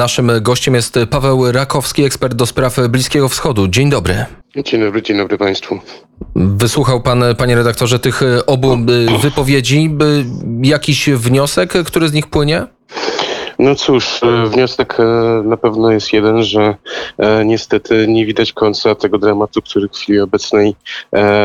Naszym 0.00 0.30
gościem 0.40 0.74
jest 0.74 0.98
Paweł 1.10 1.52
Rakowski, 1.52 2.04
ekspert 2.04 2.34
do 2.34 2.46
spraw 2.46 2.76
Bliskiego 2.88 3.28
Wschodu. 3.28 3.68
Dzień 3.68 3.90
dobry. 3.90 4.24
Dzień 4.64 4.80
dobry, 4.80 5.02
dzień 5.02 5.16
dobry 5.16 5.38
Państwu. 5.38 5.78
Wysłuchał 6.36 7.02
Pan, 7.02 7.24
Panie 7.38 7.54
redaktorze, 7.54 7.98
tych 7.98 8.20
obu 8.46 8.76
wypowiedzi. 9.22 9.96
Jakiś 10.62 11.10
wniosek, 11.10 11.72
który 11.86 12.08
z 12.08 12.12
nich 12.12 12.26
płynie? 12.26 12.66
No 13.60 13.74
cóż, 13.74 14.22
e, 14.22 14.46
wniosek 14.46 15.00
e, 15.00 15.04
na 15.44 15.56
pewno 15.56 15.90
jest 15.90 16.12
jeden, 16.12 16.42
że 16.42 16.74
e, 17.18 17.44
niestety 17.44 18.06
nie 18.08 18.26
widać 18.26 18.52
końca 18.52 18.94
tego 18.94 19.18
dramatu, 19.18 19.62
który 19.62 19.88
w 19.88 19.92
chwili 19.92 20.20
obecnej 20.20 20.76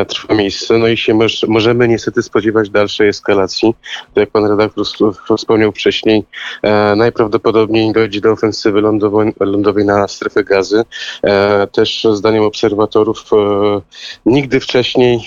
trwa 0.07 0.33
miejsce. 0.33 0.77
No 0.77 0.87
i 0.87 0.97
się 0.97 1.19
możemy 1.47 1.87
niestety 1.87 2.23
spodziewać 2.23 2.69
dalszej 2.69 3.07
eskalacji. 3.07 3.75
To 4.13 4.19
jak 4.19 4.29
pan 4.29 4.45
redaktor 4.45 4.85
wspomniał 5.37 5.71
wcześniej, 5.71 6.23
najprawdopodobniej 6.95 7.93
dojdzie 7.93 8.21
do 8.21 8.31
ofensywy 8.31 8.81
lądowej 9.39 9.85
na 9.85 10.07
strefę 10.07 10.43
gazy. 10.43 10.83
Też 11.71 12.07
zdaniem 12.13 12.43
obserwatorów 12.43 13.23
nigdy 14.25 14.59
wcześniej 14.59 15.19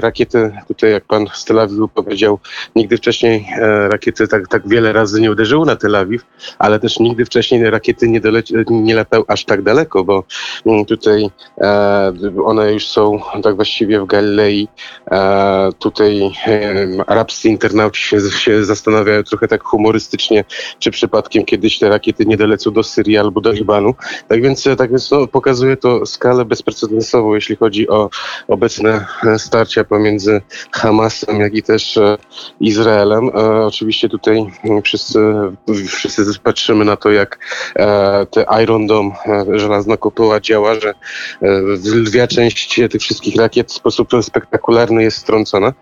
rakiety, 0.00 0.52
tutaj 0.68 0.92
jak 0.92 1.04
pan 1.04 1.26
z 1.34 1.44
Tel 1.44 1.58
Awiwu 1.58 1.88
powiedział, 1.88 2.38
nigdy 2.76 2.96
wcześniej 2.96 3.46
rakiety 3.88 4.28
tak, 4.28 4.48
tak 4.48 4.68
wiele 4.68 4.92
razy 4.92 5.20
nie 5.20 5.30
uderzyły 5.30 5.66
na 5.66 5.76
Tel 5.76 5.96
Awiw 5.96 6.22
ale 6.58 6.80
też 6.80 6.98
nigdy 6.98 7.24
wcześniej 7.24 7.70
rakiety 7.70 8.08
nie, 8.08 8.20
doleci, 8.20 8.54
nie 8.70 9.04
aż 9.28 9.44
tak 9.44 9.62
daleko, 9.62 10.04
bo 10.04 10.24
mm, 10.66 10.84
tutaj 10.84 11.30
e, 11.58 12.12
one 12.44 12.72
już 12.72 12.86
są 12.86 13.20
tak 13.42 13.56
właściwie 13.56 14.00
w 14.00 14.06
Galilei. 14.06 14.68
E, 15.10 15.70
tutaj 15.78 16.22
e, 16.46 16.88
arabscy 17.06 17.48
internauci 17.48 18.02
się, 18.02 18.20
się 18.20 18.64
zastanawiają 18.64 19.22
trochę 19.22 19.48
tak 19.48 19.62
humorystycznie, 19.62 20.44
czy 20.78 20.90
przypadkiem 20.90 21.44
kiedyś 21.44 21.78
te 21.78 21.88
rakiety 21.88 22.26
nie 22.26 22.36
dolecą 22.36 22.70
do 22.70 22.82
Syrii 22.82 23.18
albo 23.18 23.40
do 23.40 23.52
Libanu. 23.52 23.94
Tak 24.28 24.42
więc, 24.42 24.64
tak 24.78 24.90
więc 24.90 25.10
no, 25.10 25.26
pokazuje 25.26 25.76
to 25.76 26.06
skalę 26.06 26.44
bezprecedensową, 26.44 27.34
jeśli 27.34 27.56
chodzi 27.56 27.88
o 27.88 28.10
obecne 28.48 29.06
starcia 29.38 29.84
pomiędzy 29.84 30.42
Hamasem, 30.72 31.40
jak 31.40 31.54
i 31.54 31.62
też 31.62 31.96
e, 31.96 32.16
Izraelem. 32.60 33.28
E, 33.28 33.66
oczywiście 33.66 34.08
tutaj 34.08 34.46
wszyscy, 34.84 35.18
wszyscy 35.88 36.24
patrzymy 36.42 36.84
na 36.84 36.96
to, 36.96 37.10
jak 37.10 37.38
e, 37.76 38.26
te 38.26 38.46
Iron 38.62 38.86
Dome, 38.86 39.10
e, 39.26 39.58
żelazna 39.58 39.96
kopuła 39.96 40.40
działa, 40.40 40.74
że 40.74 40.88
e, 40.88 40.94
lwia 41.94 42.26
część 42.26 42.80
tych 42.90 43.02
wszystkich 43.02 43.36
rakiet 43.36 43.70
w 43.70 43.74
sposób 43.74 44.08
spektakularny 44.22 45.02
jest 45.02 45.18
strącona. 45.18 45.72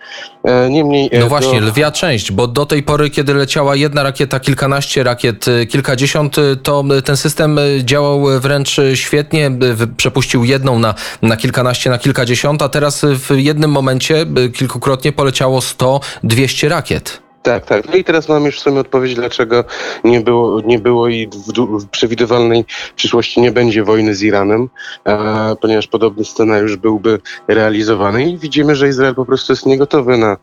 Niemniej... 0.71 1.11
No 1.21 1.27
właśnie, 1.27 1.61
lwia 1.61 1.91
część, 1.91 2.33
bo 2.33 2.47
do 2.47 2.67
tej 2.67 2.83
pory, 2.83 3.11
kiedy 3.11 3.35
leciała 3.35 3.77
jedna 3.77 4.03
rakieta, 4.03 4.41
kilkanaście 4.41 5.03
rakiet, 5.03 5.47
kilkadziesiąt, 5.69 6.37
to 6.63 6.85
ten 7.05 7.17
system 7.17 7.59
działał 7.81 8.41
wręcz 8.41 8.77
świetnie, 8.95 9.51
przepuścił 9.97 10.45
jedną 10.45 10.79
na, 10.79 10.95
na 11.23 11.37
kilkanaście, 11.37 11.91
na 11.91 11.99
kilkadziesiąt, 11.99 12.63
a 12.63 12.69
teraz 12.69 13.05
w 13.05 13.37
jednym 13.37 13.71
momencie 13.71 14.27
kilkukrotnie 14.55 15.13
poleciało 15.13 15.61
100-200 15.61 16.69
rakiet. 16.69 17.24
Tak, 17.45 17.67
tak. 17.67 17.89
No 17.89 17.95
i 17.95 18.05
teraz 18.05 18.29
mam 18.29 18.45
już 18.45 18.57
w 18.57 18.61
sumie 18.61 18.81
odpowiedź, 18.81 19.15
dlaczego 19.15 19.65
nie 20.05 20.21
było, 20.21 20.61
nie 20.61 20.79
było 20.79 21.09
i 21.09 21.29
w, 21.29 21.89
przewidywalnej 21.89 22.65
przyszłości 22.97 23.41
nie 23.41 23.53
będzie 23.53 23.85
wojny 23.85 24.15
z 24.15 24.23
Iranem, 24.23 24.69
ponieważ 25.61 25.87
podobny 25.87 26.25
scenariusz 26.25 26.77
byłby 26.77 27.19
realizowany 27.49 28.31
i 28.31 28.39
widzimy, 28.39 28.77
że 28.77 28.89
Izrael 28.89 29.15
po 29.15 29.25
prostu 29.25 29.53
jest 29.53 29.67
niegotowy 29.67 30.17
na 30.17 30.37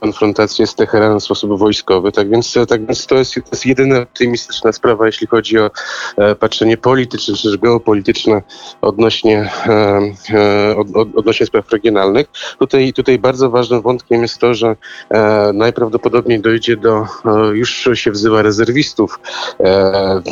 konfrontację 0.00 0.66
z 0.66 0.74
Teheranem 0.74 1.20
w 1.20 1.24
sposób 1.24 1.58
wojskowy. 1.58 2.12
Tak 2.12 2.30
więc, 2.30 2.54
tak 2.68 2.86
więc 2.86 3.06
to, 3.06 3.14
jest, 3.14 3.34
to 3.34 3.40
jest 3.52 3.66
jedyna 3.66 3.98
optymistyczna 3.98 4.72
sprawa, 4.72 5.06
jeśli 5.06 5.26
chodzi 5.26 5.58
o 5.58 5.70
e, 6.16 6.34
patrzenie 6.34 6.76
polityczne 6.76 7.34
czy 7.34 7.58
geopolityczne 7.58 8.42
odnośnie, 8.80 9.50
e, 9.66 10.00
e, 10.34 10.76
od, 10.76 11.16
odnośnie 11.16 11.46
spraw 11.46 11.72
regionalnych. 11.72 12.26
Tutaj, 12.58 12.92
tutaj 12.92 13.18
bardzo 13.18 13.50
ważnym 13.50 13.82
wątkiem 13.82 14.22
jest 14.22 14.38
to, 14.38 14.54
że 14.54 14.76
e, 15.10 15.50
najprawdopodobniej 15.54 16.19
prawdopodobnie 16.20 16.40
dojdzie 16.40 16.76
do, 16.76 17.06
e, 17.24 17.56
już 17.56 17.88
się 17.94 18.10
wzywa 18.10 18.42
rezerwistów 18.42 19.20
e, 19.60 20.22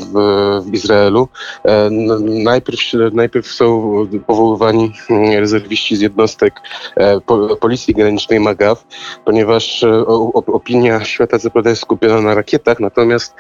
w, 0.63 0.75
Izraelu. 0.75 1.29
E, 1.65 1.91
najpierw, 2.21 2.79
najpierw 3.13 3.47
są 3.47 4.07
powoływani 4.27 4.93
mm, 5.11 5.41
rezerwiści 5.41 5.97
z 5.97 6.01
jednostek 6.01 6.55
Policji 7.61 7.95
Granicznej 7.95 8.41
MAGAW, 8.41 8.85
ponieważ 9.25 9.85
opinia 10.47 11.05
świata 11.05 11.39
zapewne 11.39 11.71
jest 11.71 11.83
skupiona 11.83 12.21
na 12.21 12.35
rakietach, 12.35 12.81
natomiast 12.81 13.35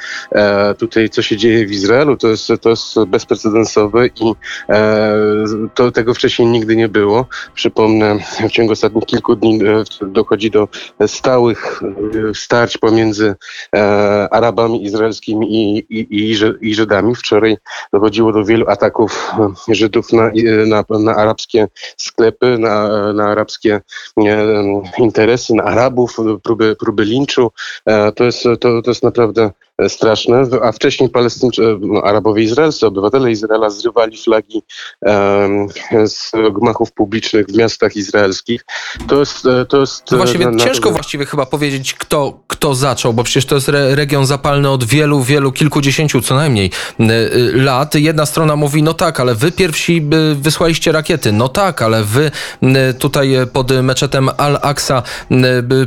tutaj 0.78 1.08
co 1.08 1.22
się 1.22 1.36
dzieje 1.36 1.66
w 1.66 1.70
Izraelu 1.70 2.16
to 2.16 2.28
jest, 2.28 2.48
to 2.60 2.70
jest 2.70 3.04
bezprecedensowe 3.06 4.06
i 4.06 4.34
to, 5.74 5.90
tego 5.90 6.14
wcześniej 6.14 6.48
nigdy 6.48 6.76
nie 6.76 6.88
było. 6.88 7.26
Przypomnę, 7.54 8.18
w 8.48 8.50
ciągu 8.50 8.72
ostatnich 8.72 9.04
kilku 9.04 9.36
dni 9.36 9.60
dochodzi 10.02 10.50
do 10.50 10.68
stałych 11.06 11.80
starć 12.40 12.78
pomiędzy 12.78 13.34
e, 13.74 14.28
Arabami 14.30 14.84
izraelskimi 14.84 15.46
i, 15.56 15.78
i, 16.00 16.30
i, 16.60 16.74
Żydami. 16.74 17.14
Wczoraj 17.14 17.56
dochodziło 17.92 18.32
do 18.32 18.44
wielu 18.44 18.68
ataków 18.68 19.32
e, 19.68 19.74
Żydów 19.74 20.12
na, 20.12 20.30
na, 20.66 20.84
na 20.98 21.14
arabskie 21.16 21.68
sklepy, 21.96 22.58
na, 22.58 22.88
na 23.12 23.24
arabskie 23.24 23.80
e, 24.18 24.82
interesy, 24.98 25.54
na 25.54 25.64
Arabów, 25.64 26.16
próby, 26.42 26.76
próby 26.76 27.04
linczu. 27.04 27.50
To, 28.16 28.24
jest, 28.24 28.42
to, 28.42 28.82
to 28.82 28.90
jest 28.90 29.02
naprawdę 29.02 29.50
straszne, 29.88 30.42
a 30.62 30.72
wcześniej 30.72 31.10
Palestyńczycy, 31.10 31.76
no, 31.80 32.02
Arabowie 32.02 32.42
izraelscy, 32.42 32.86
obywatele 32.86 33.30
Izraela 33.30 33.70
zrywali 33.70 34.16
flagi 34.16 34.62
z 36.04 36.32
gmachów 36.60 36.92
publicznych 36.92 37.46
w 37.46 37.56
miastach 37.56 37.96
izraelskich. 37.96 38.64
To 39.08 39.20
jest... 39.20 39.48
To 39.68 39.80
jest 39.80 40.10
no 40.10 40.16
właściwie 40.16 40.44
na, 40.44 40.50
na... 40.50 40.64
ciężko 40.64 40.90
właściwie 40.90 41.26
chyba 41.26 41.46
powiedzieć, 41.46 41.94
kto, 41.94 42.40
kto 42.46 42.74
zaczął, 42.74 43.12
bo 43.12 43.24
przecież 43.24 43.46
to 43.46 43.54
jest 43.54 43.68
re, 43.68 43.94
region 43.94 44.26
zapalny 44.26 44.70
od 44.70 44.84
wielu, 44.84 45.22
wielu, 45.22 45.52
kilkudziesięciu 45.52 46.20
co 46.20 46.34
najmniej 46.34 46.70
lat. 47.52 47.94
Jedna 47.94 48.26
strona 48.26 48.56
mówi, 48.56 48.82
no 48.82 48.94
tak, 48.94 49.20
ale 49.20 49.34
wy 49.34 49.52
pierwsi 49.52 50.02
wysłaliście 50.34 50.92
rakiety. 50.92 51.32
No 51.32 51.48
tak, 51.48 51.82
ale 51.82 52.04
wy 52.04 52.30
tutaj 52.98 53.34
pod 53.52 53.70
meczetem 53.82 54.28
Al-Aqsa 54.36 55.02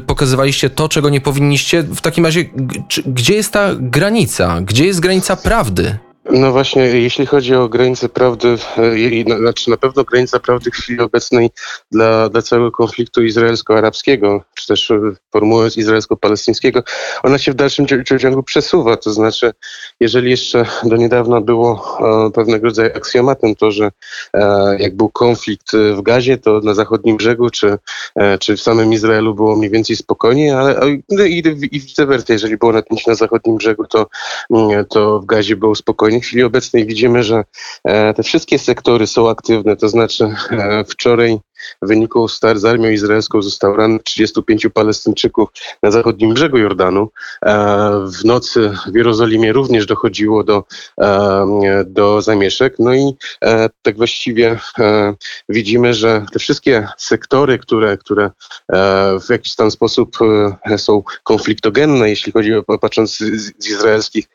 pokazywaliście 0.07 0.69
to, 0.69 0.89
czego 0.89 1.09
nie 1.09 1.21
powinniście. 1.21 1.83
W 1.83 2.01
takim 2.01 2.25
razie, 2.25 2.45
gdzie 3.05 3.33
jest 3.33 3.53
ta 3.53 3.80
granica? 3.81 4.61
Gdzie 4.61 4.85
jest 4.85 4.99
granica 4.99 5.35
prawdy? 5.35 5.97
No 6.33 6.51
właśnie, 6.51 6.81
jeśli 6.81 7.25
chodzi 7.25 7.55
o 7.55 7.69
granicę 7.69 8.09
prawdy, 8.09 8.57
e, 8.77 9.37
znaczy 9.37 9.69
na 9.69 9.77
pewno 9.77 10.03
granica 10.03 10.39
prawdy 10.39 10.71
w 10.71 10.73
chwili 10.73 10.99
obecnej 10.99 11.49
dla, 11.91 12.29
dla 12.29 12.41
całego 12.41 12.71
konfliktu 12.71 13.23
izraelsko-arabskiego, 13.23 14.41
czy 14.53 14.67
też 14.67 14.91
e, 14.91 14.99
formułując 15.31 15.77
izraelsko-palestyńskiego, 15.77 16.83
ona 17.23 17.37
się 17.37 17.51
w 17.51 17.55
dalszym 17.55 17.85
ciągu 18.19 18.43
przesuwa. 18.43 18.97
To 18.97 19.13
znaczy, 19.13 19.51
jeżeli 19.99 20.31
jeszcze 20.31 20.65
do 20.83 20.95
niedawna 20.95 21.41
było 21.41 21.97
e, 22.27 22.31
pewnego 22.31 22.65
rodzaju 22.65 22.89
aksjomatem 22.95 23.55
to, 23.55 23.71
że 23.71 23.91
jak 24.79 24.95
był 24.95 25.09
konflikt 25.09 25.71
w 25.73 26.01
Gazie, 26.01 26.37
to 26.37 26.59
na 26.59 26.73
zachodnim 26.73 27.17
brzegu, 27.17 27.49
czy, 27.49 27.77
czy 28.39 28.57
w 28.57 28.61
samym 28.61 28.93
Izraelu 28.93 29.35
było 29.35 29.55
mniej 29.55 29.69
więcej 29.69 29.95
spokojnie, 29.95 30.57
ale 30.57 30.79
no 31.09 31.23
i, 31.23 31.43
i 31.71 31.81
versa, 32.05 32.33
jeżeli 32.33 32.57
było 32.57 32.71
napięcie 32.71 33.03
na 33.07 33.15
zachodnim 33.15 33.57
brzegu, 33.57 33.85
to, 33.87 34.07
mm, 34.49 34.85
to 34.85 35.19
w 35.19 35.25
Gazie 35.25 35.55
było 35.55 35.75
spokojnie 35.75 36.20
w 36.21 36.25
chwili 36.25 36.43
obecnej 36.43 36.85
widzimy, 36.85 37.23
że 37.23 37.43
e, 37.83 38.13
te 38.13 38.23
wszystkie 38.23 38.59
sektory 38.59 39.07
są 39.07 39.29
aktywne, 39.29 39.75
to 39.75 39.89
znaczy 39.89 40.35
e, 40.51 40.83
wczoraj 40.83 41.39
w 41.81 41.87
wyniku 41.87 42.27
start 42.27 42.59
z 42.59 42.65
armią 42.65 42.89
izraelską 42.89 43.41
zostało 43.41 43.75
rannych 43.75 44.03
35 44.03 44.67
Palestyńczyków 44.73 45.49
na 45.83 45.91
zachodnim 45.91 46.33
brzegu 46.33 46.57
Jordanu. 46.57 47.09
E, 47.45 47.51
w 48.19 48.25
nocy 48.25 48.71
w 48.91 48.95
Jerozolimie 48.95 49.53
również 49.53 49.85
dochodziło 49.85 50.43
do, 50.43 50.63
do 51.85 52.21
zamieszek. 52.21 52.75
No 52.79 52.93
i 52.93 53.15
tak 53.81 53.97
właściwie 53.97 54.59
widzimy, 55.49 55.93
że 55.93 56.25
te 56.33 56.39
wszystkie 56.39 56.87
sektory, 56.97 57.59
które, 57.59 57.97
które 57.97 58.31
w 59.25 59.29
jakiś 59.29 59.55
tam 59.55 59.71
sposób 59.71 60.17
są 60.77 61.03
konfliktogenne, 61.23 62.09
jeśli 62.09 62.31
chodzi 62.31 62.53
o 62.53 62.63
patrząc 62.63 63.17
z, 63.17 63.67
izraelskich, 63.69 64.27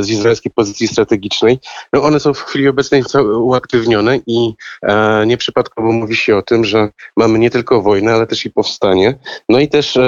z 0.00 0.08
izraelskiej 0.08 0.52
pozycji 0.52 0.88
strategicznej, 0.88 1.58
no 1.92 2.02
one 2.02 2.20
są 2.20 2.34
w 2.34 2.42
chwili 2.42 2.68
obecnej 2.68 3.02
uaktywnione 3.36 4.20
i 4.26 4.54
e, 4.82 5.26
nieprzypadkowo 5.26 5.92
mówi 5.92 6.16
się 6.16 6.36
o 6.36 6.42
tym, 6.42 6.64
że 6.66 6.88
mamy 7.16 7.38
nie 7.38 7.50
tylko 7.50 7.82
wojnę, 7.82 8.14
ale 8.14 8.26
też 8.26 8.46
i 8.46 8.50
powstanie. 8.50 9.18
No 9.48 9.60
i 9.60 9.68
też, 9.68 9.98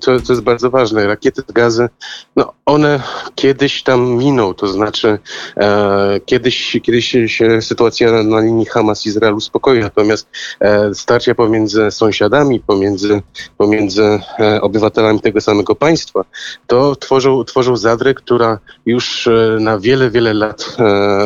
co, 0.00 0.20
co 0.20 0.32
jest 0.32 0.42
bardzo 0.42 0.70
ważne, 0.70 1.06
rakiety 1.06 1.42
z 1.48 1.52
gazy, 1.52 1.88
no 2.36 2.52
one 2.66 3.02
kiedyś 3.34 3.82
tam 3.82 4.16
miną, 4.16 4.54
to 4.54 4.66
znaczy 4.66 5.18
e, 5.56 6.20
kiedyś, 6.26 6.78
kiedyś 6.82 7.16
się, 7.26 7.62
sytuacja 7.62 8.12
na, 8.12 8.22
na 8.22 8.40
linii 8.40 8.66
Hamas-Izrael 8.66 9.34
uspokoi, 9.34 9.80
natomiast 9.80 10.28
e, 10.60 10.94
starcia 10.94 11.34
pomiędzy 11.34 11.90
sąsiadami, 11.90 12.60
pomiędzy, 12.60 13.22
pomiędzy 13.58 14.20
e, 14.38 14.60
obywatelami 14.60 15.20
tego 15.20 15.40
samego 15.40 15.74
państwa, 15.74 16.24
to 16.66 16.96
tworzą, 16.96 17.44
tworzą 17.44 17.76
zadrę, 17.76 18.14
która 18.14 18.58
już 18.86 19.26
e, 19.26 19.56
na 19.60 19.78
wiele, 19.78 20.10
wiele 20.10 20.34
lat 20.34 20.76
e, 20.78 20.84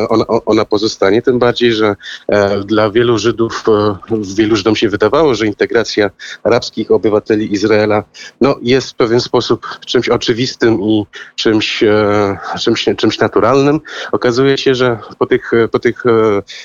ona, 0.09 0.25
ona 0.45 0.65
pozostanie, 0.65 1.21
tym 1.21 1.39
bardziej, 1.39 1.73
że 1.73 1.95
e, 2.27 2.63
dla 2.63 2.89
wielu 2.91 3.17
Żydów, 3.17 3.63
e, 3.67 3.95
wielu 4.35 4.54
Żydom 4.55 4.75
się 4.75 4.89
wydawało, 4.89 5.35
że 5.35 5.47
integracja 5.47 6.09
arabskich 6.43 6.91
obywateli 6.91 7.53
Izraela 7.53 8.03
no, 8.41 8.55
jest 8.61 8.91
w 8.91 8.95
pewien 8.95 9.21
sposób 9.21 9.67
czymś 9.85 10.09
oczywistym 10.09 10.81
i 10.81 11.05
czymś, 11.35 11.83
e, 11.83 12.37
czymś, 12.59 12.85
czymś 12.97 13.19
naturalnym. 13.19 13.81
Okazuje 14.11 14.57
się, 14.57 14.75
że 14.75 14.99
po 15.19 15.25
tych, 15.25 15.51
po 15.71 15.79
tych 15.79 16.05
e, 16.05 16.09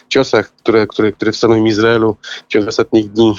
ciosach, 0.09 0.53
które, 0.57 0.87
które, 0.87 1.13
które 1.13 1.33
w 1.33 1.37
samym 1.37 1.67
Izraelu 1.67 2.17
w 2.49 2.53
ciągu 2.53 2.69
ostatnich 2.69 3.13
dni 3.13 3.35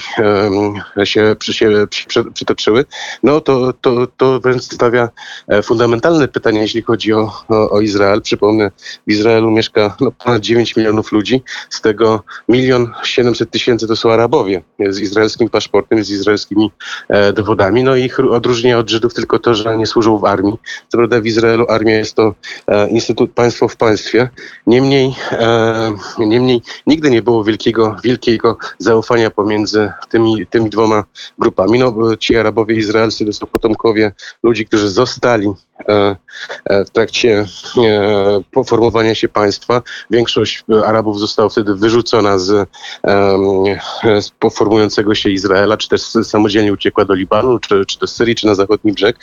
e, 0.96 1.06
się, 1.06 1.36
przy, 1.38 1.52
się 1.52 1.86
przy, 2.08 2.24
przytoczyły, 2.24 2.84
no 3.22 3.40
to, 3.40 3.72
to, 3.72 4.06
to 4.06 4.40
wręcz 4.40 4.62
stawia 4.62 5.08
e, 5.48 5.62
fundamentalne 5.62 6.28
pytania, 6.28 6.62
jeśli 6.62 6.82
chodzi 6.82 7.12
o, 7.12 7.32
o, 7.48 7.70
o 7.70 7.80
Izrael. 7.80 8.22
Przypomnę, 8.22 8.70
w 9.06 9.10
Izraelu 9.10 9.50
mieszka 9.50 9.96
no, 10.00 10.10
ponad 10.10 10.42
9 10.42 10.76
milionów 10.76 11.12
ludzi, 11.12 11.42
z 11.70 11.80
tego 11.80 12.22
milion 12.48 12.92
700 13.02 13.50
tysięcy 13.50 13.86
to 13.86 13.96
są 13.96 14.12
Arabowie 14.12 14.41
z 14.88 15.00
izraelskim 15.00 15.48
paszportem, 15.48 16.04
z 16.04 16.10
izraelskimi 16.10 16.70
e, 17.08 17.32
dowodami. 17.32 17.84
No 17.84 17.96
ich 17.96 18.20
odróżnia 18.20 18.78
od 18.78 18.90
Żydów 18.90 19.14
tylko 19.14 19.38
to, 19.38 19.54
że 19.54 19.76
nie 19.76 19.86
służą 19.86 20.18
w 20.18 20.24
armii. 20.24 20.58
Co 20.88 20.98
prawda 20.98 21.20
w 21.20 21.26
Izraelu 21.26 21.66
armia 21.68 21.96
jest 21.96 22.14
to 22.14 22.34
e, 22.66 22.88
instytut 22.88 23.32
państwo 23.32 23.68
w 23.68 23.76
państwie. 23.76 24.28
Niemniej, 24.66 25.14
e, 25.32 25.92
niemniej 26.18 26.62
nigdy 26.86 27.10
nie 27.10 27.22
było 27.22 27.44
wielkiego, 27.44 27.96
wielkiego 28.04 28.56
zaufania 28.78 29.30
pomiędzy 29.30 29.92
tymi, 30.10 30.46
tymi 30.46 30.70
dwoma 30.70 31.04
grupami. 31.38 31.78
No, 31.78 32.16
ci 32.16 32.36
Arabowie 32.36 32.76
izraelscy 32.76 33.26
to 33.26 33.32
są 33.32 33.46
potomkowie 33.46 34.12
ludzi, 34.42 34.66
którzy 34.66 34.88
zostali 34.88 35.48
e, 35.88 36.16
e, 36.64 36.84
w 36.84 36.90
trakcie 36.90 37.46
e, 37.78 38.40
poformowania 38.50 39.14
się 39.14 39.28
państwa. 39.28 39.82
Większość 40.10 40.64
Arabów 40.86 41.20
została 41.20 41.48
wtedy 41.48 41.74
wyrzucona 41.74 42.38
z, 42.38 42.68
poformującego 44.30 45.14
się 45.14 45.30
Izraela, 45.30 45.76
czy 45.76 45.88
też 45.88 46.02
samodzielnie 46.02 46.72
uciekła 46.72 47.04
do 47.04 47.14
Libanu, 47.14 47.58
czy, 47.58 47.86
czy 47.86 47.98
do 47.98 48.06
Syrii, 48.06 48.34
czy 48.34 48.46
na 48.46 48.54
zachodni 48.54 48.92
brzeg. 48.92 49.16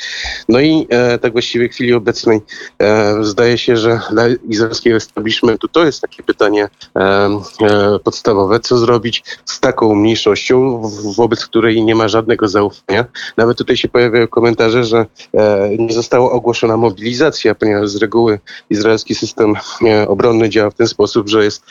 No 0.49 0.59
i 0.59 0.87
e, 0.89 1.17
tak 1.17 1.31
właściwie 1.31 1.69
w 1.69 1.71
chwili 1.71 1.93
obecnej 1.93 2.41
e, 2.81 3.23
zdaje 3.23 3.57
się, 3.57 3.77
że 3.77 3.99
dla 4.11 4.23
izraelskiego 4.49 4.97
establishmentu 4.97 5.67
to 5.67 5.85
jest 5.85 6.01
takie 6.01 6.23
pytanie 6.23 6.69
e, 6.95 6.99
e, 6.99 7.99
podstawowe, 8.03 8.59
co 8.59 8.77
zrobić 8.77 9.23
z 9.45 9.59
taką 9.59 9.95
mniejszością, 9.95 10.81
wobec 11.15 11.45
której 11.45 11.83
nie 11.83 11.95
ma 11.95 12.07
żadnego 12.07 12.47
zaufania. 12.47 13.05
Nawet 13.37 13.57
tutaj 13.57 13.77
się 13.77 13.87
pojawiają 13.87 14.27
komentarze, 14.27 14.83
że 14.83 15.05
e, 15.33 15.69
nie 15.77 15.93
została 15.93 16.31
ogłoszona 16.31 16.77
mobilizacja, 16.77 17.55
ponieważ 17.55 17.89
z 17.89 17.95
reguły 17.95 18.39
izraelski 18.69 19.15
system 19.15 19.55
e, 19.85 20.07
obronny 20.07 20.49
działa 20.49 20.69
w 20.69 20.75
ten 20.75 20.87
sposób, 20.87 21.29
że 21.29 21.43
jest 21.43 21.63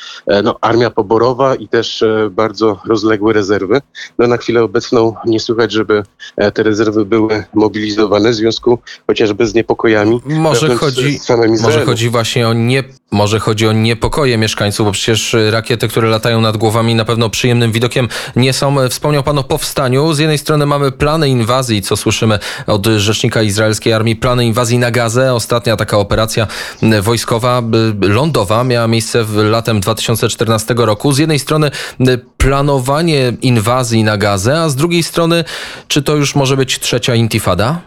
no, 0.44 0.58
armia 0.60 0.90
poborowa 0.90 1.54
i 1.54 1.68
też 1.68 2.04
bardzo 2.30 2.80
rozległe 3.18 3.32
rezerwy. 3.32 3.80
No, 4.18 4.26
na 4.26 4.36
chwilę 4.36 4.62
obecną 4.62 5.14
nie 5.26 5.40
słychać, 5.40 5.72
żeby 5.72 6.02
e, 6.36 6.52
te 6.52 6.62
rezerwy 6.62 7.04
były 7.04 7.44
mobilizowane 7.54 8.30
w 8.30 8.34
związku 8.34 8.78
chociażby 9.06 9.46
z 9.46 9.54
niepokojami. 9.54 10.20
Może 10.24 10.76
chodzi, 10.76 11.20
może 11.62 11.84
chodzi 11.84 12.08
właśnie 12.08 12.48
o 12.48 12.52
nie, 12.52 12.84
może 13.10 13.40
chodzi 13.40 13.66
o 13.66 13.72
niepokoje 13.72 14.38
mieszkańców, 14.38 14.86
bo 14.86 14.92
przecież 14.92 15.36
rakiety, 15.50 15.88
które 15.88 16.08
latają 16.08 16.40
nad 16.40 16.56
głowami 16.56 16.94
na 16.94 17.04
pewno 17.04 17.30
przyjemnym 17.30 17.72
widokiem 17.72 18.08
nie 18.36 18.52
są. 18.52 18.88
Wspomniał 18.88 19.22
pan 19.22 19.38
o 19.38 19.44
powstaniu. 19.44 20.12
Z 20.12 20.18
jednej 20.18 20.38
strony 20.38 20.66
mamy 20.66 20.92
plany 20.92 21.28
inwazji, 21.28 21.82
co 21.82 21.96
słyszymy 21.96 22.38
od 22.66 22.86
rzecznika 22.86 23.42
izraelskiej 23.42 23.92
armii, 23.92 24.16
plany 24.16 24.46
inwazji 24.46 24.78
na 24.78 24.90
Gazę. 24.90 25.34
Ostatnia 25.34 25.76
taka 25.76 25.98
operacja 25.98 26.46
wojskowa 27.02 27.62
y, 28.04 28.08
lądowa 28.08 28.64
miała 28.64 28.86
miejsce 28.86 29.24
w 29.24 29.36
latem 29.36 29.80
2014 29.80 30.74
roku. 30.76 31.12
Z 31.12 31.18
jednej 31.18 31.38
strony 31.38 31.70
y, 32.00 32.18
planowanie 32.36 33.32
inwazji 33.42 34.04
na 34.04 34.16
Gazę, 34.16 34.60
a 34.60 34.68
z 34.68 34.76
drugiej 34.76 35.02
strony 35.02 35.44
czy 35.88 36.02
to 36.02 36.16
już 36.16 36.34
może 36.34 36.56
być 36.56 36.78
trzecia 36.78 37.14
intifada? 37.14 37.80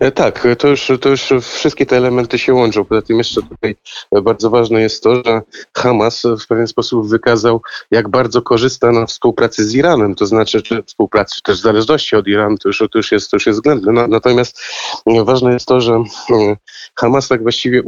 E, 0.00 0.12
Tak, 0.12 0.46
to 0.58 0.68
już, 0.68 0.92
to 1.00 1.08
już 1.08 1.28
wszystkie 1.40 1.86
te 1.86 1.96
elementy 1.96 2.38
się 2.38 2.54
łączą. 2.54 2.84
Poza 2.84 3.02
tym 3.02 3.18
jeszcze 3.18 3.40
tutaj 3.42 3.76
bardzo 4.22 4.50
ważne 4.50 4.82
jest 4.82 5.02
to, 5.02 5.14
że 5.14 5.42
Hamas 5.76 6.22
w 6.40 6.46
pewien 6.46 6.66
sposób 6.66 7.08
wykazał, 7.08 7.62
jak 7.90 8.08
bardzo 8.08 8.42
korzysta 8.42 8.92
na 8.92 9.06
współpracy 9.06 9.64
z 9.64 9.74
Iranem, 9.74 10.14
to 10.14 10.26
znaczy 10.26 10.62
czy 10.62 10.82
współpracy, 10.82 11.42
też 11.42 11.58
w 11.58 11.62
zależności 11.62 12.16
od 12.16 12.26
Iranu, 12.26 12.58
to 12.58 12.68
już, 12.68 12.78
to 12.78 12.98
już, 12.98 13.12
jest, 13.12 13.32
już 13.32 13.46
jest 13.46 13.58
względne. 13.58 13.92
No, 13.92 14.06
natomiast 14.06 14.60
e, 15.06 15.24
ważne 15.24 15.52
jest 15.52 15.66
to, 15.66 15.80
że 15.80 15.92
e, 15.94 16.56
Hamas 16.94 17.28
tak 17.28 17.42
właściwie 17.42 17.82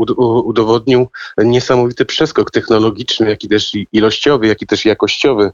udowodnił 0.44 1.08
niesamowity 1.38 2.04
przeskok 2.04 2.50
technologiczny, 2.50 3.28
jak 3.30 3.44
i 3.44 3.48
też 3.48 3.72
ilościowy, 3.92 4.46
jak 4.46 4.62
i 4.62 4.66
też 4.66 4.84
jakościowy 4.84 5.52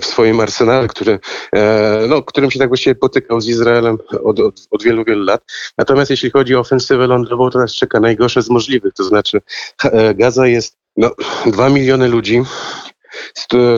w 0.00 0.04
swoim 0.04 0.40
arsenale, 0.40 0.88
który, 0.88 1.18
e, 1.52 2.04
no, 2.08 2.22
którym 2.22 2.50
się 2.50 2.58
tak 2.58 2.68
właściwie 2.68 2.94
potykał 2.94 3.40
z 3.40 3.48
Izraelem 3.48 3.98
od, 4.24 4.40
od, 4.40 4.66
od 4.70 4.82
wielu, 4.82 5.04
wielu 5.04 5.24
lat. 5.24 5.42
Natomiast 5.78 6.10
jeśli 6.10 6.30
chodzi 6.30 6.56
o 6.56 6.60
ofensywę 6.60 7.06
lądową, 7.06 7.50
to 7.50 7.58
nas 7.58 7.74
czeka 7.74 8.00
najgorsze 8.00 8.42
z 8.42 8.50
możliwych. 8.50 8.94
To 8.94 9.04
znaczy 9.04 9.40
e, 9.84 10.14
Gaza 10.14 10.46
jest 10.46 10.76
no, 10.96 11.10
dwa 11.46 11.68
miliony 11.68 12.08
ludzi, 12.08 12.42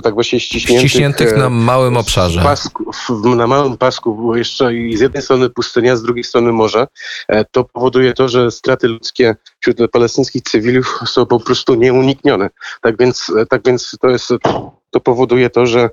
tak 0.02 0.14
właściwie 0.14 0.40
ściśniętych, 0.40 0.90
Ściśniętych 0.90 1.32
e, 1.32 1.36
na 1.36 1.50
małym 1.50 1.96
obszarze. 1.96 2.42
pasku, 2.42 2.84
na 3.36 3.46
małym 3.46 3.76
pasku 3.76 4.14
było 4.14 4.36
jeszcze 4.36 4.74
i 4.74 4.96
z 4.96 5.00
jednej 5.00 5.22
strony 5.22 5.50
pustynia, 5.50 5.96
z 5.96 6.02
drugiej 6.02 6.24
strony 6.24 6.52
morze. 6.52 6.86
E, 7.28 7.44
To 7.44 7.64
powoduje 7.64 8.12
to, 8.12 8.28
że 8.28 8.50
straty 8.50 8.88
ludzkie 8.88 9.36
wśród 9.60 9.90
palestyńskich 9.92 10.42
cywilów 10.42 11.00
są 11.06 11.26
po 11.26 11.40
prostu 11.40 11.74
nieuniknione. 11.74 12.50
Tak 12.82 12.98
więc, 12.98 13.32
e, 13.38 13.46
tak 13.46 13.62
więc 13.66 13.96
to 14.00 14.08
jest 14.08 14.30
to 14.90 15.00
powoduje 15.00 15.50
to, 15.50 15.66
że 15.66 15.90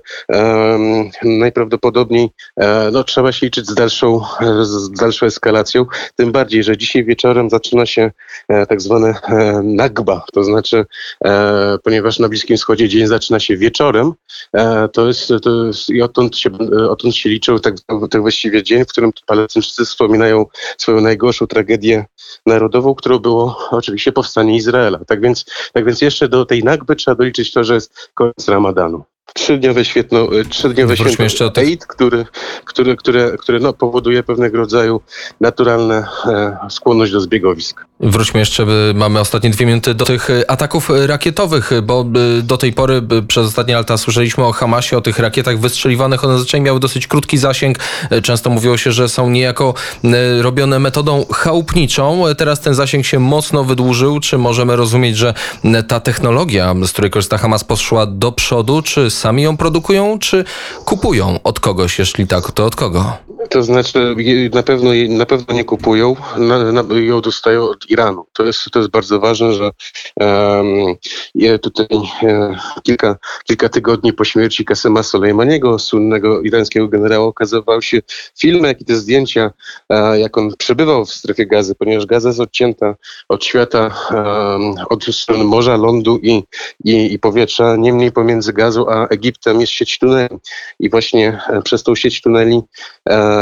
najprawdopodobniej 1.22 2.28
e, 2.56 2.90
no, 2.92 3.04
trzeba 3.04 3.32
się 3.32 3.46
liczyć 3.46 3.66
z 3.66 3.74
dalszą, 3.74 4.20
z 4.62 4.90
dalszą 4.90 5.26
eskalacją. 5.26 5.86
Tym 6.16 6.32
bardziej, 6.32 6.64
że 6.64 6.76
dzisiaj 6.76 7.04
wieczorem 7.04 7.50
zaczyna 7.50 7.86
się 7.86 8.10
e, 8.48 8.66
tak 8.66 8.80
zwane 8.80 9.08
e, 9.08 9.60
nagba, 9.64 10.24
to 10.32 10.44
znaczy, 10.44 10.86
e, 11.24 11.78
ponieważ 11.84 12.18
na 12.18 12.28
Bliskim 12.28 12.56
Wschodzie 12.56 12.88
dzień 12.88 13.06
zaczyna 13.06 13.40
się 13.40 13.56
wieczorem, 13.56 14.12
e, 14.52 14.88
to 14.88 15.06
jest, 15.06 15.32
to 15.42 15.66
jest 15.66 15.90
i 15.90 16.02
odtąd 16.02 16.36
się, 16.36 16.50
odtąd 16.90 17.16
się 17.16 17.28
liczył 17.28 17.58
tak, 17.58 17.74
tak 18.10 18.20
właściwie 18.20 18.62
dzień, 18.62 18.84
w 18.84 18.88
którym 18.88 19.10
Palestyńczycy 19.26 19.84
wspominają 19.84 20.46
swoją 20.78 21.00
najgorszą 21.00 21.46
tragedię 21.46 22.04
narodową, 22.46 22.94
którą 22.94 23.18
było 23.18 23.68
oczywiście 23.70 24.12
powstanie 24.12 24.56
Izraela. 24.56 24.98
Tak 25.06 25.20
więc, 25.20 25.44
tak 25.72 25.84
więc 25.84 26.00
jeszcze 26.00 26.28
do 26.28 26.46
tej 26.46 26.64
nagby 26.64 26.96
trzeba 26.96 27.14
doliczyć 27.14 27.52
to, 27.52 27.64
że 27.64 27.74
jest 27.74 28.10
koniec 28.14 28.48
Ramadanu. 28.48 28.85
Trzydniowe 29.36 29.84
święto, 29.84 30.40
e, 30.40 30.44
trzydniowe 30.44 30.96
święto 30.96 31.50
tych- 31.50 31.64
Eid, 31.64 31.86
który, 31.86 32.24
który, 32.64 32.96
które, 32.96 33.36
które 33.38 33.58
no, 33.60 33.72
powoduje 33.72 34.22
pewnego 34.22 34.58
rodzaju 34.58 35.00
naturalne 35.40 36.06
e, 36.26 36.56
skłonność 36.70 37.12
do 37.12 37.20
zbiegowisk. 37.20 37.84
Wróćmy 38.00 38.40
jeszcze, 38.40 38.66
mamy 38.94 39.20
ostatnie 39.20 39.50
dwie 39.50 39.66
minuty 39.66 39.94
do 39.94 40.04
tych 40.04 40.30
y, 40.30 40.48
ataków 40.48 40.90
y, 40.90 41.06
rakietowych, 41.06 41.72
y, 41.72 41.82
bo 41.82 42.04
y, 42.38 42.42
do 42.42 42.56
tej 42.56 42.72
pory 42.72 43.02
y, 43.12 43.22
przez 43.22 43.46
ostatnie 43.46 43.74
lata 43.74 43.96
słyszeliśmy 43.96 44.44
o 44.44 44.52
Hamasie, 44.52 44.96
o 44.98 45.00
tych 45.00 45.18
rakietach 45.18 45.58
wystrzeliwanych. 45.60 46.24
One 46.24 46.32
zazwyczaj 46.34 46.60
miały 46.60 46.80
dosyć 46.80 47.06
krótki 47.06 47.38
zasięg. 47.38 47.78
Y, 48.12 48.22
Często 48.22 48.50
mówiło 48.50 48.76
się, 48.76 48.92
że 48.92 49.08
są 49.08 49.30
niejako 49.30 49.74
y, 50.04 50.42
robione 50.42 50.78
metodą 50.78 51.26
chałupniczą. 51.32 52.28
Y, 52.28 52.34
Teraz 52.34 52.60
ten 52.60 52.74
zasięg 52.74 53.06
się 53.06 53.18
mocno 53.18 53.64
wydłużył. 53.64 54.20
Czy 54.20 54.38
możemy 54.38 54.76
rozumieć, 54.76 55.16
że 55.16 55.34
y, 55.64 55.82
ta 55.82 56.00
technologia, 56.00 56.74
z 56.86 56.92
której 56.92 57.10
korzysta 57.10 57.38
Hamas, 57.38 57.64
poszła 57.64 58.06
do 58.06 58.32
przodu? 58.32 58.82
Czy 58.82 59.10
sami 59.16 59.42
ją 59.42 59.56
produkują, 59.56 60.18
czy 60.18 60.44
kupują 60.84 61.38
od 61.44 61.60
kogoś? 61.60 61.98
Jeśli 61.98 62.26
tak, 62.26 62.52
to 62.52 62.64
od 62.66 62.76
kogo? 62.76 63.25
To 63.50 63.62
znaczy 63.62 64.16
na 64.54 64.62
pewno, 64.62 64.90
na 65.08 65.26
pewno 65.26 65.54
nie 65.54 65.64
kupują, 65.64 66.16
na, 66.36 66.72
na, 66.72 66.94
ją 66.94 67.20
dostają 67.20 67.64
od 67.64 67.90
Iranu. 67.90 68.26
To 68.32 68.44
jest, 68.44 68.70
to 68.72 68.78
jest 68.78 68.90
bardzo 68.90 69.20
ważne, 69.20 69.52
że 69.52 69.70
um, 70.16 71.58
tutaj 71.62 71.86
e, 72.22 72.56
kilka, 72.82 73.16
kilka 73.44 73.68
tygodni 73.68 74.12
po 74.12 74.24
śmierci 74.24 74.64
Kasema 74.64 75.02
Soleimaniego, 75.02 75.78
słynnego 75.78 76.42
irańskiego 76.42 76.88
generała, 76.88 77.26
okazywał 77.26 77.82
się 77.82 77.98
film, 78.38 78.64
jak 78.64 78.80
i 78.80 78.84
te 78.84 78.96
zdjęcia, 78.96 79.50
e, 79.90 80.20
jak 80.20 80.38
on 80.38 80.50
przebywał 80.58 81.04
w 81.04 81.12
strefie 81.12 81.46
gazy, 81.46 81.74
ponieważ 81.74 82.06
Gaza 82.06 82.28
jest 82.28 82.40
odcięta 82.40 82.94
od 83.28 83.44
świata, 83.44 83.90
od 84.90 85.04
strony 85.04 85.44
morza, 85.44 85.76
lądu 85.76 86.18
i, 86.22 86.42
i, 86.84 87.12
i 87.12 87.18
powietrza. 87.18 87.76
Niemniej 87.76 88.12
pomiędzy 88.12 88.52
Gazą 88.52 88.88
a 88.88 89.06
Egiptem 89.06 89.60
jest 89.60 89.72
sieć 89.72 89.98
tuneli. 89.98 90.36
I 90.80 90.90
właśnie 90.90 91.40
e, 91.48 91.62
przez 91.62 91.82
tą 91.82 91.94
sieć 91.94 92.22
tuneli 92.22 92.60
e, 93.08 93.35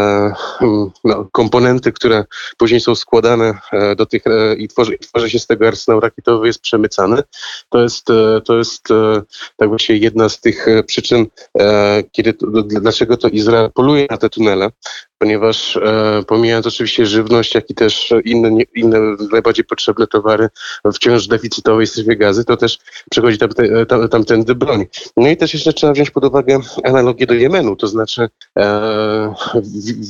no, 1.04 1.28
komponenty, 1.32 1.92
które 1.92 2.24
później 2.56 2.80
są 2.80 2.94
składane 2.94 3.58
e, 3.72 3.96
do 3.96 4.06
tych 4.06 4.26
e, 4.26 4.54
i 4.54 4.68
tworzy, 4.68 4.98
tworzy 4.98 5.30
się 5.30 5.38
z 5.38 5.46
tego 5.46 5.68
arsenał 5.68 6.00
rakietowy, 6.00 6.46
jest 6.46 6.60
przemycany. 6.60 7.22
To 7.68 7.82
jest, 7.82 8.10
e, 8.10 8.40
to 8.44 8.58
jest 8.58 8.90
e, 8.90 9.22
tak 9.56 9.68
właśnie 9.68 9.96
jedna 9.96 10.28
z 10.28 10.40
tych 10.40 10.68
e, 10.68 10.82
przyczyn, 10.82 11.26
e, 11.58 12.02
kiedy 12.12 12.34
dlaczego 12.66 13.16
to 13.16 13.28
Izrael 13.28 13.70
poluje 13.72 14.06
na 14.10 14.16
te 14.16 14.30
tunele, 14.30 14.70
ponieważ 15.18 15.76
e, 15.76 16.22
pomijając 16.26 16.66
oczywiście 16.66 17.06
żywność, 17.06 17.54
jak 17.54 17.70
i 17.70 17.74
też 17.74 18.14
inne, 18.24 18.62
inne 18.74 18.98
najbardziej 19.32 19.64
potrzebne 19.64 20.06
towary 20.06 20.48
wciąż 20.94 21.26
deficytowej 21.26 21.86
strefie 21.86 22.16
gazy, 22.16 22.44
to 22.44 22.56
też 22.56 22.78
przechodzi 23.10 23.38
tam, 23.38 23.48
tam, 23.88 24.08
tamtędy 24.08 24.54
broń. 24.54 24.86
No 25.16 25.28
i 25.28 25.36
też 25.36 25.54
jeszcze 25.54 25.72
trzeba 25.72 25.92
wziąć 25.92 26.10
pod 26.10 26.24
uwagę 26.24 26.60
analogię 26.84 27.26
do 27.26 27.34
Jemenu, 27.34 27.76
to 27.76 27.86
znaczy 27.86 28.28
e, 28.58 29.34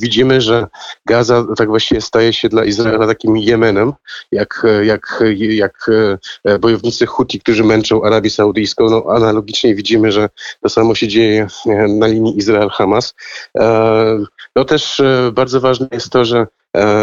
widzimy, 0.01 0.41
że 0.41 0.67
Gaza 1.05 1.45
tak 1.57 1.67
właściwie 1.67 2.01
staje 2.01 2.33
się 2.33 2.49
dla 2.49 2.65
Izraela 2.65 3.07
takim 3.07 3.37
Jemenem, 3.37 3.93
jak, 4.31 4.65
jak, 4.83 5.23
jak 5.39 5.89
e, 6.43 6.59
bojownicy 6.59 7.05
Huti, 7.05 7.39
którzy 7.39 7.63
męczą 7.63 8.03
Arabię 8.03 8.29
Saudyjską. 8.29 8.89
No, 8.89 9.03
analogicznie 9.09 9.75
widzimy, 9.75 10.11
że 10.11 10.29
to 10.61 10.69
samo 10.69 10.95
się 10.95 11.07
dzieje 11.07 11.47
e, 11.67 11.87
na 11.87 12.07
linii 12.07 12.37
Izrael-Hamas. 12.37 13.13
E, 13.57 14.25
No 14.55 14.65
też 14.65 14.94
e, 14.94 14.94
bardzo 15.33 15.61
ważne 15.61 15.87
jest 15.91 16.09
to, 16.09 16.25
że 16.25 16.47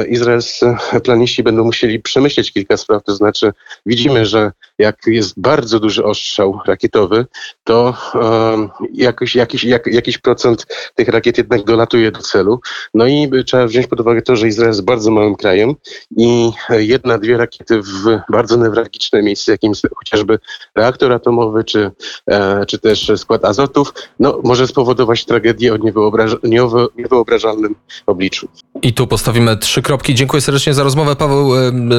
izraelscy 0.08 0.74
planiści 1.04 1.42
będą 1.42 1.64
musieli 1.64 2.00
przemyśleć 2.00 2.52
kilka 2.52 2.76
spraw, 2.76 3.04
to 3.04 3.14
znaczy 3.14 3.52
widzimy, 3.86 4.26
że 4.26 4.52
jak 4.78 4.96
jest 5.06 5.40
bardzo 5.40 5.80
duży 5.80 6.04
ostrzał 6.04 6.60
rakietowy, 6.66 7.26
to 7.64 7.94
e, 8.14 8.88
jakoś, 8.94 9.34
jakiś, 9.34 9.64
jak, 9.64 9.86
jakiś 9.86 10.18
procent 10.18 10.66
tych 10.94 11.08
rakiet 11.08 11.38
jednak 11.38 11.64
dolatuje 11.64 12.10
do 12.10 12.20
celu. 12.20 12.60
No 12.94 13.06
i 13.06 13.30
trzeba 13.46 13.66
wziąć 13.66 13.86
pod 13.86 14.00
uwagę 14.00 14.22
to, 14.22 14.36
że 14.36 14.48
Izrael 14.48 14.70
jest 14.70 14.84
bardzo 14.84 15.10
małym 15.10 15.36
krajem 15.36 15.74
i 16.16 16.50
e, 16.70 16.84
jedna, 16.84 17.18
dwie 17.18 17.36
rakiety 17.36 17.80
w 17.82 18.18
bardzo 18.28 18.56
newralgiczne 18.56 19.22
miejsce, 19.22 19.52
jakim 19.52 19.70
jest 19.70 19.86
chociażby 19.96 20.38
reaktor 20.74 21.12
atomowy, 21.12 21.64
czy, 21.64 21.90
e, 22.26 22.66
czy 22.66 22.78
też 22.78 23.12
skład 23.16 23.44
azotów, 23.44 23.92
no, 24.18 24.40
może 24.44 24.66
spowodować 24.66 25.24
tragedię 25.24 25.74
o 25.74 25.76
niewyobraż- 25.76 26.38
niewy- 26.42 26.88
niewyobrażalnym 26.96 27.74
obliczu. 28.06 28.48
I 28.82 28.92
tu 28.92 29.06
postawimy 29.06 29.56
trzy 29.62 29.82
kropki. 29.82 30.14
Dziękuję 30.14 30.40
serdecznie 30.40 30.74
za 30.74 30.82
rozmowę. 30.82 31.16
Paweł, 31.16 31.56
e, 31.56 31.58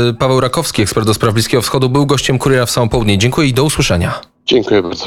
e, 0.09 0.13
Paweł 0.13 0.39
Rakowski, 0.39 0.81
ekspert 0.81 1.07
do 1.07 1.13
spraw 1.13 1.33
Bliskiego 1.33 1.61
Wschodu, 1.61 1.89
był 1.89 2.05
gościem 2.05 2.39
Kuriera 2.39 2.65
w 2.65 2.71
Samą 2.71 2.89
Południe. 2.89 3.17
Dziękuję 3.17 3.47
i 3.47 3.53
do 3.53 3.63
usłyszenia. 3.63 4.21
Dziękuję 4.45 4.81
bardzo. 4.81 5.05